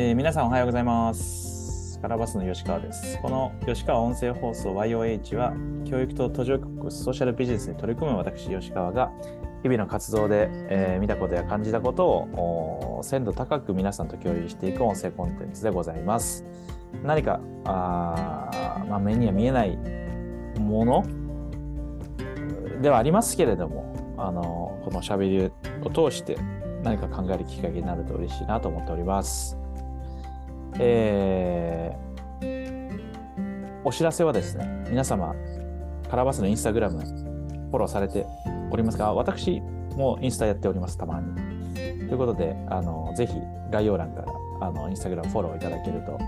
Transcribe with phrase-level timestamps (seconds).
[0.00, 1.98] えー皆さんおはようございます。
[2.00, 3.18] カラバスの吉川です。
[3.20, 5.52] この吉川音声放送 YOH は、
[5.84, 9.10] 教育と途上国ソーシャルビジネスに取り組む私、吉川が、
[9.64, 16.44] 日々の活動で、えー見たことや感じたことを鮮度高く皆さんと共有していく音声コンテンツでございます。
[17.02, 19.76] 何か、あまあ、目には見えない
[20.60, 21.04] もの
[22.80, 25.50] ではありますけれども、あのこのしゃべりを
[25.90, 26.38] 通して
[26.84, 29.58] 何か考えるきっかけになると嬉しいなと思っております。
[30.78, 32.08] えー
[33.84, 35.34] お知らせはですね、皆様、
[36.10, 38.26] カラバスのインスタグラム、フォローされて
[38.70, 39.62] おりますが、私
[39.96, 41.34] もインスタやっております、たまに。
[41.74, 43.32] ということで、あのぜひ
[43.70, 46.18] 概要欄からあのインスタグラムフォローいただけると、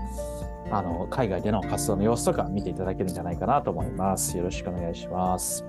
[0.71, 4.35] あの海外での活動の様子とか見ていただけるんじゃないかなと思います。
[4.37, 5.63] よろしくお願いします。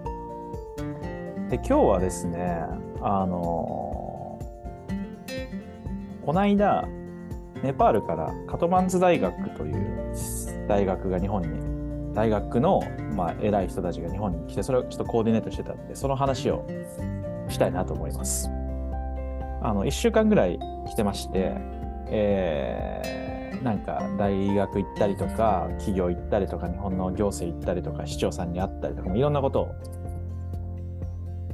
[1.50, 2.64] で、今日はですね、
[3.02, 4.38] あの
[6.24, 6.88] この間、
[7.62, 10.14] ネパールからカトマンズ大学という
[10.68, 12.80] 大学が日本に、大学の、
[13.14, 16.66] まあ、偉い人たちが日本に来て、それをちょっとコーディネートしてたんで、その話を
[17.48, 18.48] したいなと思います。
[19.62, 21.54] あの、1週間ぐらい来てまして、
[22.08, 23.22] えー
[23.62, 29.68] なんか大学行ったりとか、企業行ったりとか、日本の行政行ったりとか、市長さんに会ったりとか、いろんなことを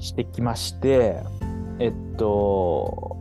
[0.00, 1.22] してきまして、
[1.78, 3.17] えっと、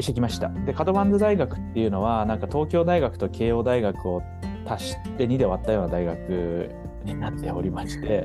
[0.00, 0.48] してきました。
[0.48, 4.22] で、カトマンズ大学っていうのは、なんか東京大学と慶応大学を
[4.66, 6.70] 足して2で割ったような大学
[7.04, 8.24] になっておりまして、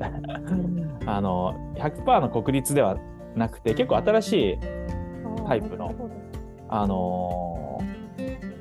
[1.06, 2.98] あの、100%の国立では
[3.36, 4.60] なくて、結構新しい、
[5.48, 5.96] タイプの
[6.70, 7.80] あの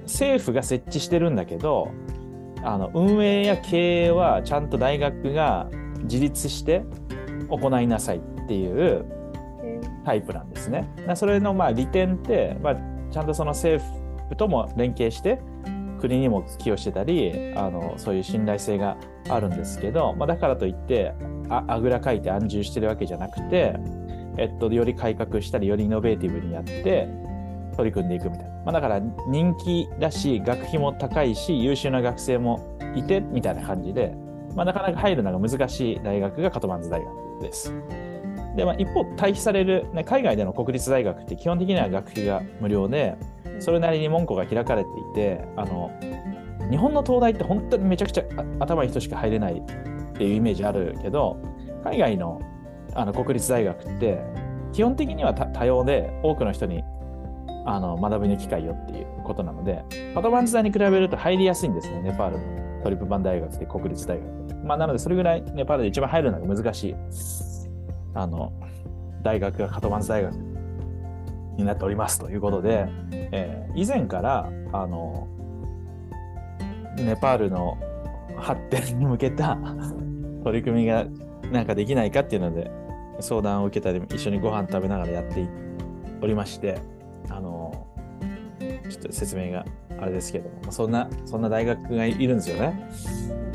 [0.05, 1.91] 政府が設置してるんだけど、
[2.63, 5.69] あの運営や経営はちゃんと大学が
[6.03, 6.85] 自立して
[7.49, 9.05] 行いなさいっていう
[10.05, 10.89] タイプなんですね。
[11.07, 12.77] なそれのまあ利点って、まあ、
[13.11, 13.85] ちゃんとその政
[14.29, 15.41] 府とも連携して
[16.01, 18.97] 国にも寄与してたりあのそういう信頼性が
[19.29, 21.13] あるんですけど、まあ、だからといって
[21.49, 23.75] ああぐらかいて安住してるわけじゃなくて、
[24.37, 27.09] えっと、より改革したりよりイノベーティブにやって
[27.77, 34.15] 取り組んでいくみたいな、まあ、だから人気だし学費も高いし優秀な学生もいてみたいな感じで、
[34.55, 37.73] まあ、なかなか入るのが難しい大学がカトマンズ大学です。
[38.57, 43.17] で、まあ、一方対比される、ね、海外での国立大学って基本的には学費が無料で
[43.61, 45.91] それなりに門戸が開かれていてあの
[46.71, 48.25] 日本の東大って本当にめちゃくちゃ
[48.59, 51.39] 頭いい人しか入れないっていうイメージあるけど
[51.85, 52.41] 海外の
[52.95, 54.23] あの国立大学って
[54.73, 56.83] 基本的には多様で多くの人に
[57.67, 59.85] あの学びの機会よっていうことなので
[60.15, 66.97] パトマンズ大に比べると入りやすいんですねネパールのトリプバン大学で国立大学、まあ、なのでそれぐらいネパールで一番入るのが難しい。
[68.17, 68.53] あの
[69.23, 70.35] 大学がカトマンズ大学
[71.57, 75.29] になっておりますということで、えー以前からあの
[76.97, 77.77] ネパールの
[78.39, 79.59] 発展に向けた
[80.43, 81.05] 取り組みが
[81.53, 82.71] なんかできないかっていうので
[83.21, 85.47] 相談を受けたり一緒にご飯食べながらやって
[86.23, 86.79] おりまして
[87.29, 87.87] あの
[88.89, 89.65] ちょっと説明が
[90.01, 92.89] あれですけどもそんなそんな大学がいるんですよね。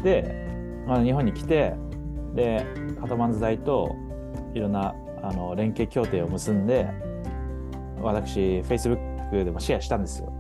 [0.04, 0.48] で、
[0.88, 1.74] まあ、日本に来て
[2.36, 2.66] で
[3.00, 3.96] カトマンズ大と
[4.54, 6.90] いろんなあの連携協定を結んで
[8.02, 10.34] 私 Facebook でもシェアしたんですよ。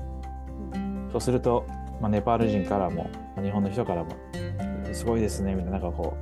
[1.11, 1.65] そうすると、
[1.99, 4.11] まあ、ネパール人からもまあ日本の人からも
[4.93, 6.15] すごいですねみたいななんかこ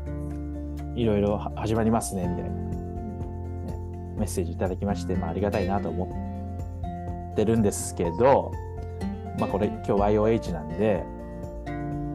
[0.95, 2.69] ういろいろ始まりますねみたいな、ね
[4.19, 8.51] メッセージいただきまして、まあ、ありがたいなと思ってるんですけど、
[9.39, 11.03] まあ、これ今日 YOH なんで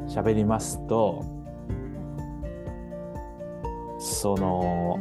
[0.06, 1.24] 喋りますと
[3.98, 4.98] その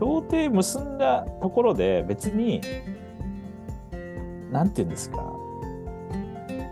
[0.00, 2.62] 協定結んだところで別に
[4.50, 5.18] なんて言うんですか。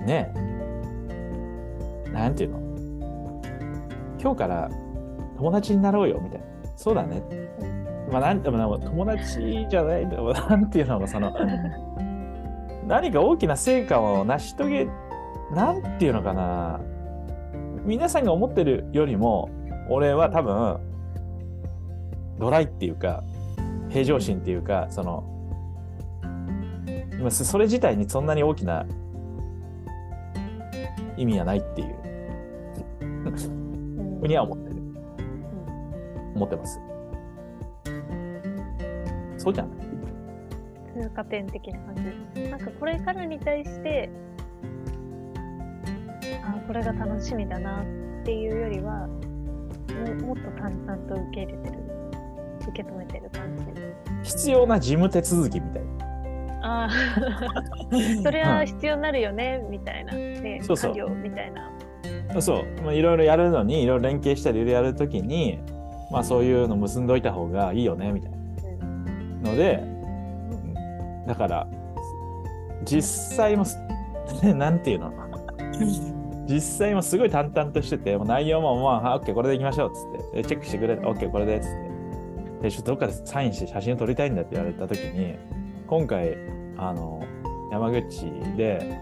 [0.06, 0.32] ね。
[0.34, 2.58] えなんていうの。
[4.20, 4.70] 今日から
[5.36, 6.46] 友達になろうよみたいな。
[6.74, 7.22] そうだね。
[8.10, 11.30] まあなんても友達じゃないんだろうなんていうのもその
[12.86, 14.88] 何か大きな成果を成し遂げ
[15.54, 16.80] なんていうのかな。
[17.84, 19.50] 皆さんが思ってるよりも
[19.90, 20.87] 俺は多分
[22.38, 23.22] ドライっていうか
[23.88, 25.24] 平常心っていうかその
[27.20, 28.86] まあそそれ自体にそんなに大きな
[31.16, 31.94] 意味はないっていう。
[34.20, 34.76] ふうには思ってる。
[36.34, 36.80] 思ってます。
[39.36, 39.78] そうじゃない？
[41.02, 41.96] 通過点的な感
[42.34, 42.50] じ。
[42.50, 44.10] なんかこれからに対して
[46.44, 47.84] あこれが楽しみだなっ
[48.24, 49.06] ていうよりは
[50.20, 51.78] ももっと淡々と受け入れてる
[52.68, 53.64] 受け止めてる感じ。
[54.22, 55.88] 必要な事務手続きみたいな。
[56.60, 56.90] ああ、
[58.22, 60.12] それは必要になるよね、みたいな。
[60.12, 60.94] ね、そうそう。
[60.94, 61.70] 作業みたいな。
[62.40, 65.58] そう、まあ、いろいろやるのにいろいろ連携したりいろいろやるときに、
[66.10, 68.38] まあ、そういうの結んどいた方がいいよねみたいな。
[69.50, 69.82] ので
[71.26, 71.66] だから
[72.84, 73.02] 実
[73.36, 73.78] 際もす
[74.56, 75.12] なんていうの？
[76.48, 80.42] 実際もすごい淡々としててもう内容もまあ、オッケーこれでいきましょうっつって。
[80.42, 81.87] でチェックしてくれオッケーこれでっつって
[82.62, 85.36] でちょっとどっかでサインして写真を撮りたいんだって言われた時に
[85.86, 86.36] 今回
[86.76, 87.24] あの
[87.70, 88.24] 山口
[88.56, 89.00] で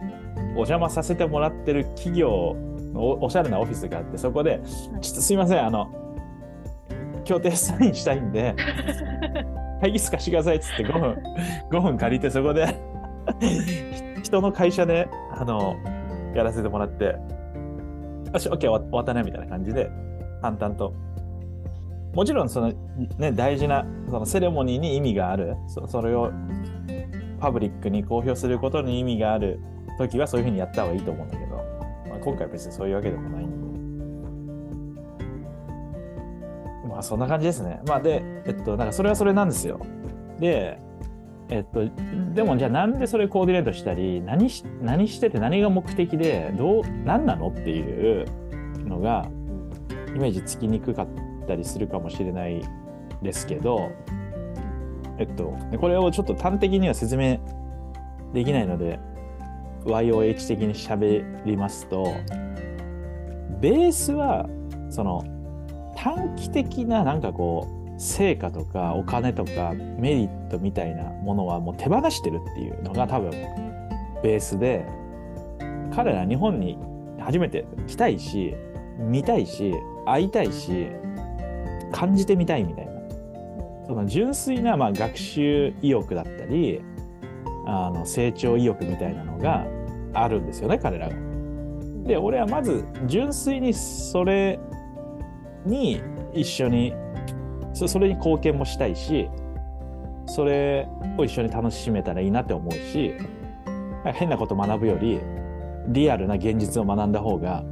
[0.50, 2.56] お邪魔させてもらってる企業
[2.92, 4.60] のおおしゃれなオフィスがあってそこで
[5.00, 5.90] ちょっとすいませんあの
[7.24, 8.54] 協定サインしたいんで
[9.80, 11.16] 会議室貸してくださいっつって5分
[11.70, 12.78] 5分借りてそこで
[14.22, 15.76] 人の会社であの
[16.34, 19.90] やらせてもらってよし OK 終わったねみたいな感じで
[20.42, 20.94] 淡々と
[22.16, 22.72] もちろんその、
[23.18, 26.32] ね、大事なそのセレモニーに意味があるそそれを
[27.38, 29.60] パブリックに公表することに意味がある
[29.98, 31.56] 時はそういうふうにやった方がいいと思うんだけど、
[32.08, 33.56] まあ、今回は別にそういうわけでもないんで。
[36.88, 37.82] まあそんな感じですね。
[37.86, 39.78] まあで、えっと、なんかそれはそれなんですよ。
[40.40, 40.80] で、
[41.50, 41.86] えっと、
[42.32, 48.24] でもじゃあなんでそれコーディネートしたり、何し何してて何が目的で、どう、何なのっていう
[48.86, 49.28] のが、
[50.14, 52.62] イメージつきにくかったたりするかもしれない
[53.22, 53.90] ですけど、
[55.18, 57.38] えっと、これをちょっと端的には説明
[58.34, 58.98] できないので、
[59.84, 62.14] YOH 的に喋りますと、
[63.60, 64.48] ベースは、
[64.90, 65.24] その、
[65.96, 67.66] 短期的ななんかこ
[67.96, 73.30] う成果とかお金とかメリットみたいなものはもう手放してるっていうのが多分
[74.22, 74.86] ベースで
[75.94, 76.78] 彼ら日本に
[77.18, 78.54] 初めて来たいし
[78.98, 79.72] 見たいし
[80.04, 80.88] 会いたいし
[81.92, 82.92] 感じてみたいみたいな
[83.86, 86.82] その純粋なまあ学習意欲だったり
[87.66, 89.66] あの成長意欲みたいなのが
[90.12, 91.14] あるんですよね彼らが。
[92.04, 94.60] で俺はまず純粋にそれ
[95.64, 96.00] に
[96.32, 96.94] 一緒に
[97.74, 99.28] そそれに貢献もしたいし
[100.26, 100.88] それ
[101.18, 103.14] を一緒に楽しめたらいいなって思うし
[104.14, 105.20] 変なこと学ぶより
[105.88, 107.64] リアルな現実を学んだ方が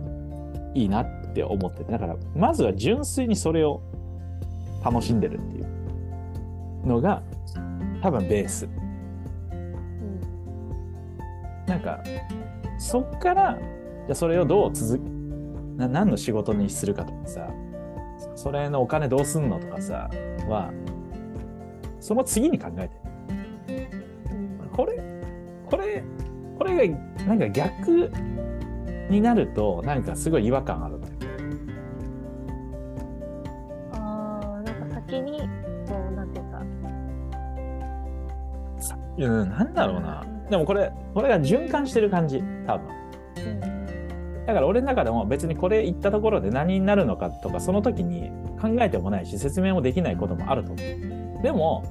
[0.75, 3.82] いいなって思っててだからまずは純粋にそれを
[4.85, 7.23] 楽しんでるっていうのが
[8.03, 8.69] 多分ベース。
[11.67, 12.03] なんか
[12.79, 13.59] そっから
[14.07, 15.01] じゃそれをどう続
[15.77, 17.51] な何の仕事にするかとかさ
[18.37, 20.11] それのお金どうすんのとかさ
[20.47, 20.71] は
[22.01, 22.89] その次に考え
[23.67, 23.89] て
[24.77, 25.03] これ
[25.71, 26.05] これ
[26.59, 28.13] これがなんか逆
[29.09, 31.01] になるとなんかすごい違和感ある
[39.25, 43.05] うんなんだろうなでもこれこれが循環してる感じ多分
[43.37, 43.61] うん、
[44.47, 48.31] だから俺の中でも別にこれ言ったところで何になるのかとかその時に
[48.61, 51.43] 考えてもないし説明もできないこともあると思う。
[51.43, 51.85] でも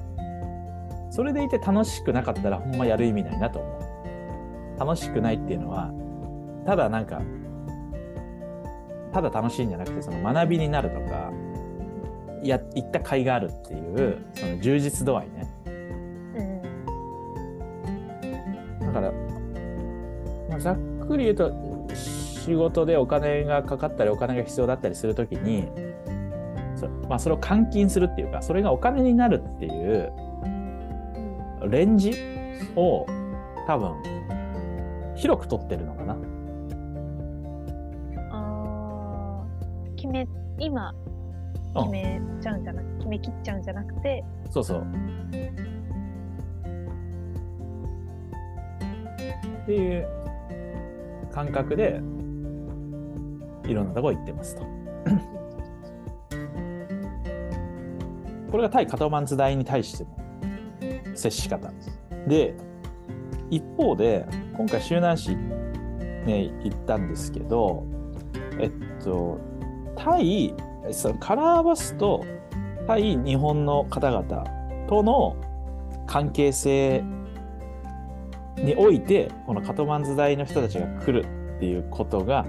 [1.10, 4.80] それでいて楽しくなかったらほんまやる意味ないなと思う。
[4.80, 5.92] 楽しくないっていうのは
[6.66, 7.20] ただなんか
[9.12, 11.30] ただ楽しいんじゃなくてその学びになるとか
[12.42, 15.43] や行った甲斐があるっていうその充実度合いね。
[20.64, 21.52] ざっくり言うと
[21.94, 25.68] 仕事でお金がかかったりお金が必要だったりするときに
[26.74, 30.10] そ,、まあ、それを換金するっていうかそれがお金になるっていう
[31.68, 32.14] レンジ
[32.76, 33.04] を
[33.66, 33.92] 多分
[35.16, 36.16] 広く取ってるのかな。
[38.32, 39.44] ああ、
[39.96, 40.26] 決め、
[40.58, 40.92] 今、
[41.74, 44.86] 決めちゃうんじゃなく、決め切っちゃうんじゃなくて、そうそう。
[49.62, 50.23] っていう
[51.34, 52.00] 感覚で
[53.66, 54.62] いろんなとこ行ってますと。
[58.52, 60.10] これが対カトマンズ大に対しての
[61.16, 61.72] 接し方。
[62.28, 62.54] で、
[63.50, 64.24] 一方で、
[64.56, 67.84] 今回周南市ね、行ったんですけど、
[68.60, 68.70] えっ
[69.02, 69.40] と、
[69.96, 70.54] 対、
[70.92, 72.24] そのカラーバスと
[72.86, 74.44] 対日本の方々
[74.86, 75.36] との
[76.06, 77.02] 関係性
[78.64, 82.46] において、このカトマンズ大の人たちが来るっていうことが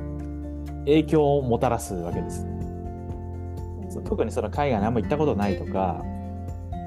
[0.86, 2.48] 影響をもたらすわけです。
[4.04, 6.04] 特にその海外にあんま行ったことないとか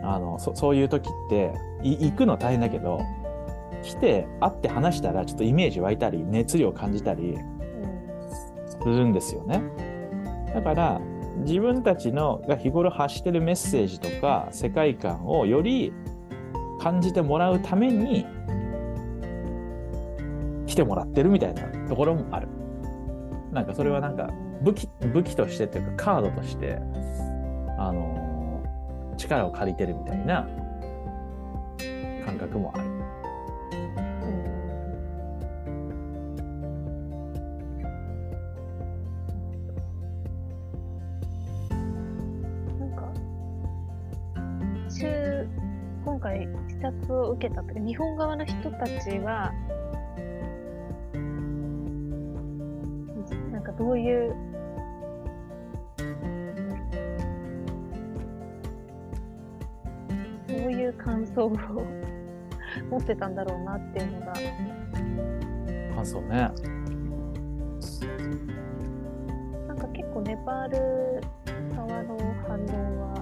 [0.03, 3.01] あのそそういう時ってい行くの大変だけど
[3.83, 7.39] 来て会って話したらちょっとイメージ湧いたり熱量感じたり
[8.67, 9.63] するんですよね。
[10.55, 11.01] だから
[11.39, 15.93] 自分たちのが日頃発してるメッセージとか世界観をより
[16.81, 18.58] 感じてもらうために来
[20.79, 22.49] てもらってるみたいなところもある。
[23.53, 24.31] なんかそれはなんか
[24.63, 26.79] 武器武器としてっていうかカードとして、
[27.79, 28.29] あのー
[29.19, 30.49] 力を借りてるみたいな
[32.25, 32.89] 感覚もある。
[42.79, 43.13] なんか、
[44.89, 45.49] 週、
[46.05, 49.53] 今回視察を受けたというか、日本側の人たちは、
[53.79, 54.35] どういう、
[60.49, 61.53] どういう感想を。
[62.91, 64.33] 持ってたんだろうなっていうのが、
[65.95, 66.51] 感想ね。
[69.67, 71.21] なんか結構ネパール
[71.75, 72.67] 側の反応
[73.03, 73.15] は、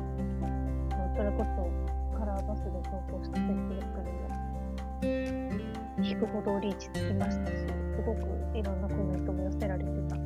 [1.17, 4.27] それこそカラーバスで投稿した Facebook にも
[6.03, 8.21] 引くほどリーチつきましたし、すごく
[8.55, 10.26] いろんなコメントも寄せられてた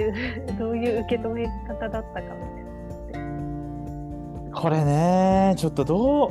[0.00, 0.12] いう、
[0.58, 4.52] どういう受け止め方だったかみたいな。
[4.52, 6.30] これね、ちょっとどう、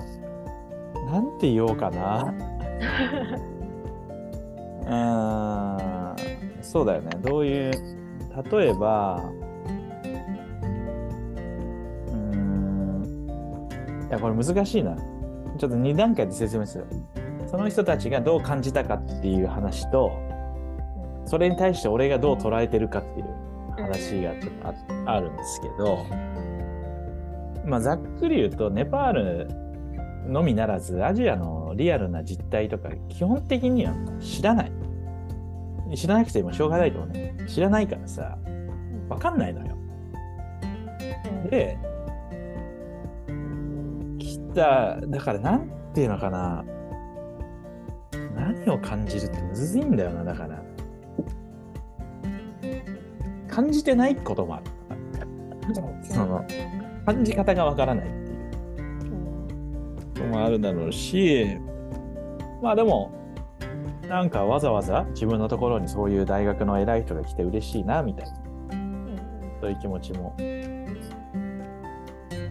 [1.12, 2.34] なんて言おうかな。
[4.86, 6.16] うーん、
[6.62, 7.10] そうだよね。
[7.22, 7.72] どういう、
[8.52, 9.24] 例えば、
[12.08, 13.04] うーん、
[14.10, 14.96] いや、これ難しいな。
[15.58, 16.86] ちょっと2段階で説明する。
[17.48, 20.12] その人たちがどう感じたかっていう話と、
[21.26, 23.26] それに対して俺がどう捉えてるかっていう
[23.82, 26.06] 話がちょっとああるんですけど、
[27.66, 29.48] まあ、ざっくり言うと、ネパール
[30.28, 34.72] のみならず、アジアのリアルな実態とか、基本的には知らない。
[35.96, 37.36] 知らなくてもしょうがないと思うね。
[37.48, 38.38] 知らないからさ、
[39.08, 39.76] わかんないのよ。
[41.44, 41.78] うんで、
[44.20, 46.64] 来た、だからなんていうのかな。
[48.36, 50.64] 何を感じるってむずいんだよな、だから。
[53.50, 54.66] 感じてないこともある。
[56.04, 56.46] その
[57.06, 59.14] 感じ方がわからないっていう。
[59.14, 59.30] うん
[60.20, 61.58] こともあるだろうし、
[62.62, 63.12] まあでも、
[64.08, 68.36] なんかわざわざ自分のところにそういう大学の偉い人が来て嬉しいな、みたいな、
[69.62, 70.36] そういう気持ちも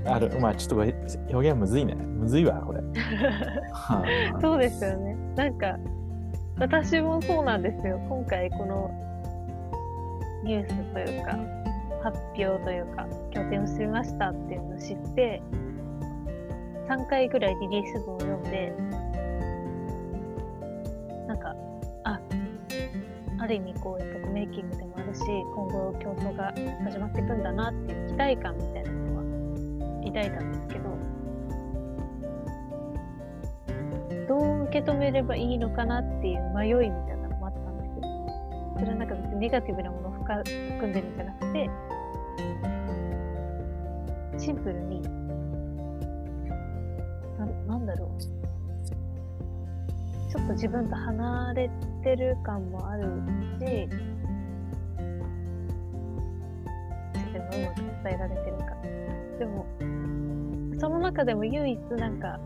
[0.06, 0.30] ある。
[0.40, 0.76] まあちょっと
[1.30, 1.94] 表現むずいね。
[1.94, 2.80] むずいわ、これ。
[3.72, 4.02] は
[4.34, 5.16] あそうですよね。
[5.36, 5.76] なんか、
[6.58, 8.00] 私もそうなんですよ。
[8.08, 8.90] 今回この
[10.44, 11.38] ニュースというか、
[12.02, 15.42] 発表というか、拠点を知りましたっていうのを知って、
[16.88, 18.72] 3回ぐらいリリース文を読んで、
[21.26, 21.54] なんか、
[22.04, 22.20] あ、
[23.40, 25.20] ある意味こう、エポックメイキングでもあるし、
[25.54, 26.54] 今後競争が
[26.84, 29.22] 始まっていくんだなっていう期待感みたいなのは
[30.06, 30.98] 抱いたんですけど、
[34.28, 38.02] どう受け止めればいいのかなっていう迷いみたいなのもあったんですよ。
[38.78, 41.70] それはなんか別にネガティブなものを含んでるんじゃなくて、
[44.38, 45.02] シンプルに、
[47.38, 48.08] ななんだろう。
[50.30, 51.70] ちょっと自分と離れ
[52.02, 53.04] てる感もある
[53.58, 53.88] し、
[57.14, 58.64] 自分がうまく伝えられてるか。
[59.38, 59.66] でも、
[60.78, 62.38] その中でも唯一なんか、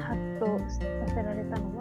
[0.00, 1.79] ハッとさせられたのは、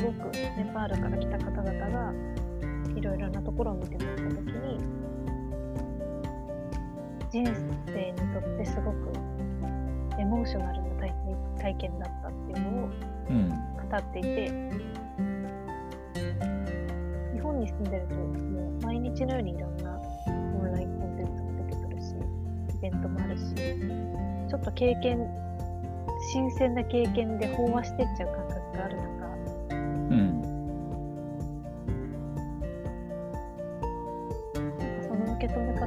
[0.00, 2.12] すごくネパールから来た方々が
[2.96, 4.78] いろいろなところを見てもらったときに、
[7.30, 7.44] 人
[7.86, 9.12] 生にとってすごく
[10.18, 11.12] エモーショナルな体
[11.58, 12.88] 体験だったっていうのを
[13.28, 13.48] うん。
[13.50, 14.48] 語っていて、
[17.34, 22.14] 日本に住んでると、もう毎日のようにいろんなオンラインコンテンツも出てくるし、
[22.74, 23.54] イベントもあるし、
[24.48, 25.28] ちょっと経験、
[26.32, 29.19] 新鮮な経験で飽和してっちゃう感覚がある中、
[35.40, 35.86] 受け止め方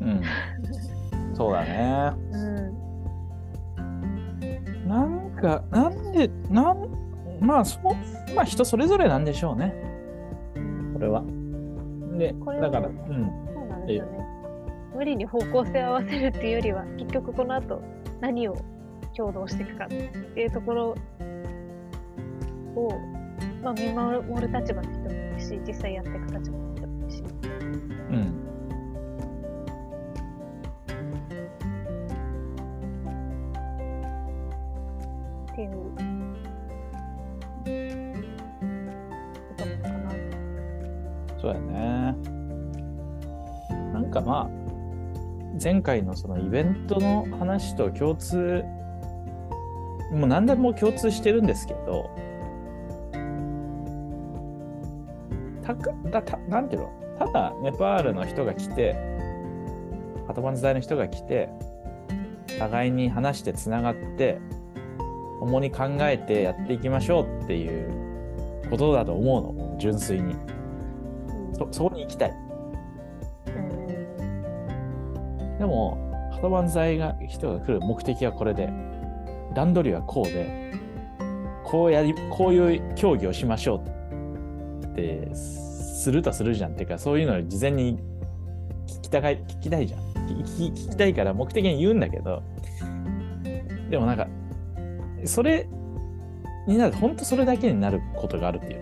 [0.00, 0.22] うん。
[1.34, 2.12] そうだね。
[2.32, 2.36] う
[4.84, 4.88] ん。
[4.88, 6.88] なんか、なんで、なん、
[7.40, 9.74] まあそうまあ人それぞれなんでしょうね
[10.92, 11.24] これは
[12.18, 12.96] でこれはだからうん
[13.54, 14.18] そうなんですよね。
[14.94, 17.80] 無理に方向性を合わせるっていうよりは、結局この後
[18.20, 18.56] 何を
[19.16, 19.94] 共同していくかって
[20.40, 20.94] いうところ
[22.76, 22.90] を、
[23.62, 26.69] まあ、見守る立場の人もいるし、実際やっていく立場の人も
[35.52, 35.76] っていうこ
[39.56, 40.10] とかな。
[41.40, 42.14] そうやね。
[43.92, 44.50] なんかまあ、
[45.62, 48.64] 前回のそのイベントの話と共通、
[50.12, 52.08] もう何でも共通してるんですけど、
[55.62, 56.92] たかだたなんていうの？
[57.18, 58.96] ただネパールの人が来て、
[60.26, 61.48] カトマンズ大の人が来て、
[62.58, 64.40] 互いに話してつながって、
[65.40, 70.36] 共に考えてやっていきましょうっていうことだと思うの、純粋に。
[71.54, 72.32] そそこに行きたい。
[73.46, 73.78] うん
[75.58, 78.70] でも、ハトバン剤が人が来る目的はこれで、
[79.54, 80.72] 段取りはこうで、
[81.64, 83.82] こうやり、こういう競技をしましょ
[84.82, 86.72] うって、するとするじゃん。
[86.72, 87.98] っていうか、そういうのを事前に
[88.86, 90.00] 聞きたがい聞きたいじゃん。
[90.28, 92.42] 聞き聞きたいから目的に言うんだけど、
[93.90, 94.28] でもなんか、
[95.26, 95.68] それ
[96.66, 98.80] になる、本当それだけになることがあるっていう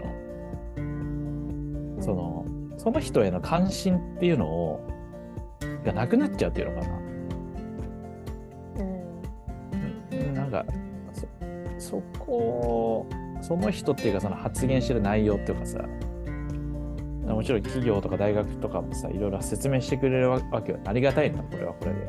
[1.97, 2.03] の？
[2.03, 2.45] その、
[2.77, 4.81] その人への関心っていうのを、
[5.85, 6.99] がなくなっちゃうっていうのかな？
[8.77, 10.19] うん。
[10.19, 10.35] うん。
[10.35, 10.65] なんか
[11.13, 11.27] そ
[11.79, 13.07] そこ
[13.41, 15.79] その人っていうかその発言してる内容っていうかさ
[17.25, 20.81] もちろん企業とか大学とかもさいろいろ説明してくれるわわけよ。
[20.85, 22.01] ありがたいのこれはこれで。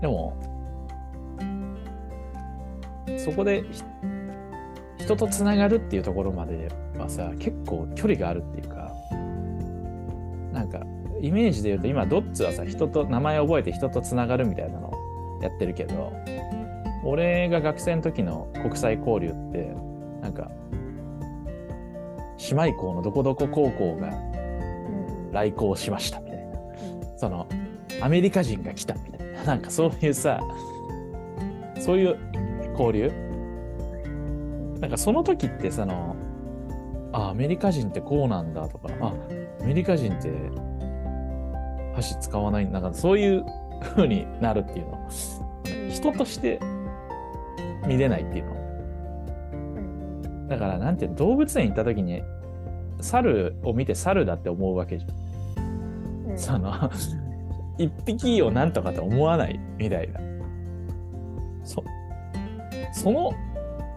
[0.00, 0.47] でも
[3.18, 3.64] そこで
[4.98, 8.92] 人とつながるっていうところまではさ結構距離があるっていうか
[10.52, 10.82] なんか
[11.20, 14.92] イメージで言うと今ドッツはさ人と名前覚えて人とつながるみたいなの
[15.42, 16.12] やってるけど
[17.04, 19.72] 俺が学生の時の国際交流って
[20.20, 20.50] なんか
[22.50, 24.12] 姉妹校のどこどこ高校が
[25.32, 26.48] 来校しましたみたいな。
[27.16, 27.48] その
[28.00, 29.44] アメリカ人が来たみたいな。
[29.44, 30.40] なんかそういうさ
[31.78, 32.18] そういう
[32.78, 33.10] 交流？
[34.80, 36.14] なんかその時ってその
[37.12, 39.12] あアメリカ人ってこうなんだとかあ
[39.60, 40.30] アメリカ人って
[41.94, 43.44] 箸使わないなんかそういう
[43.82, 45.08] 風になるっていうの。
[45.90, 46.60] 人として
[47.86, 48.52] 見れないっていうの。
[48.52, 48.58] うん
[50.48, 52.22] だからなんて動物園行った時に
[53.00, 55.08] 猿を見て猿だって思うわけじゃ
[55.60, 56.30] ん。
[56.30, 56.38] うん。
[56.38, 56.72] その
[57.78, 60.20] 一匹をなんとかと思わないみたいな。
[61.64, 61.82] そ
[62.98, 63.32] その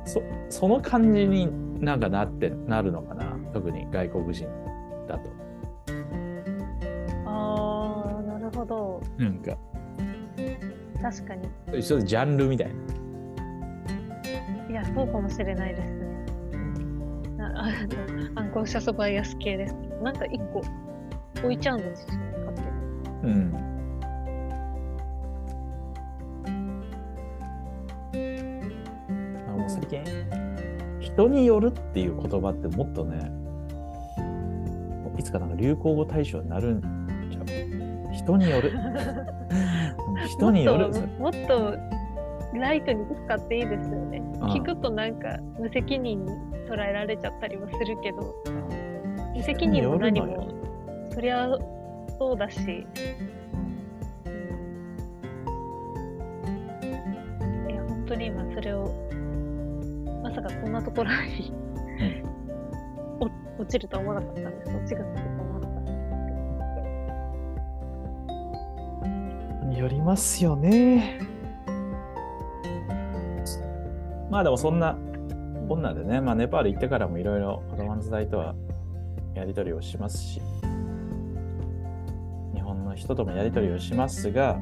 [0.05, 1.49] そその感じに
[1.83, 3.35] なんかなってなるのかな？
[3.51, 4.47] 特に外国人
[5.07, 5.27] だと。
[7.25, 9.01] ああなるほど。
[9.17, 9.57] なんか。
[11.01, 11.49] 確かに。
[11.79, 12.73] 一つジャンルみたいな。
[14.69, 15.99] いやそうかもしれないですね。
[17.37, 17.65] な
[18.35, 19.75] アンコンシャスバイアス系です。
[20.03, 20.61] なんか一個
[21.43, 22.61] 置いちゃうんですよね勝手
[23.27, 23.33] に。
[23.33, 23.70] うん
[31.13, 33.31] 人によるっていう言葉ってもっとね
[35.17, 36.81] いつかなんか流行語大賞になるん
[37.29, 37.45] ちゃう？
[38.13, 38.71] 人による。
[38.71, 38.73] う
[40.25, 40.89] ん人による。
[41.19, 41.77] もっともっと
[42.59, 44.19] ライトに使っていいですよね。
[44.19, 44.33] ん。
[44.45, 46.31] 聞くとなんか無責任に
[46.69, 48.33] 捉えられちゃったりもするけど
[49.35, 50.47] 無責任も何も。
[51.13, 51.49] そりゃ
[52.17, 52.87] そうだし、
[54.25, 54.31] うん
[57.69, 58.91] いや本当に今それを
[60.31, 61.53] まさかこんなところに、
[63.19, 63.25] お
[63.61, 64.71] 落ちるとは思わなかったんです。
[64.71, 65.81] 落ちがつくとは思わなかった
[69.07, 71.19] んですよりますよね。
[74.29, 74.97] まあでもそんな
[75.67, 78.55] こんなんでね、まあ、ネパール行ってからもいろいろ子供の時代とは
[79.33, 80.41] やり取りをしますし、
[82.53, 84.61] 日本の人ともやり取りをしますが、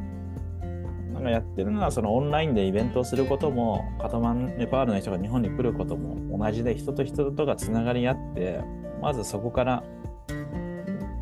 [1.19, 8.61] なんかやってるのはそのオンラインでイベントをすることも、カトマン、ネパールの人が日本に来ることも同じで、人と人とがつながり合って、
[9.01, 9.83] まずそこから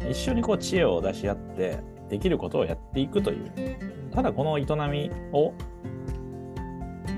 [0.08, 1.80] 一緒にこう知恵を出し合って、
[2.10, 3.52] できることをやっていくという、
[4.12, 5.54] ただこの営みを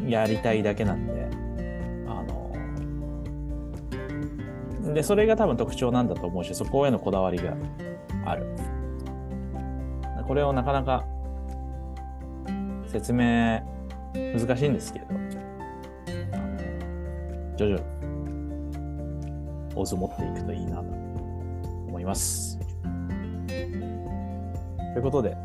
[0.08, 1.28] やりたいだけなんで、
[2.08, 2.54] あの、
[4.94, 7.58] で、それが多分特徴なんだと思うし、そこへのこだわりが
[8.26, 8.56] ある。
[10.26, 11.06] これをなかなか
[12.90, 13.62] 説明
[14.14, 15.14] 難しいんですけれど、
[17.56, 17.84] 徐々に、
[19.76, 20.82] オズ持っていくといいなと
[21.88, 22.58] 思います。
[23.48, 25.38] ということで、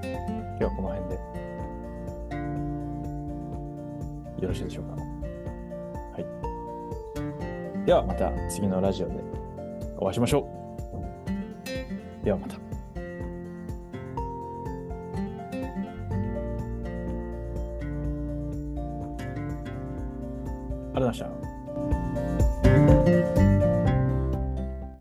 [0.00, 1.16] 今日はこの辺で、
[4.42, 4.92] よろしいでしょうか。
[4.92, 6.20] は
[7.82, 7.84] い。
[7.84, 9.14] ではまた次のラジオで
[9.98, 10.48] お会いしましょ
[12.22, 12.24] う。
[12.24, 12.67] ではまた。
[20.98, 21.37] りがとうございました。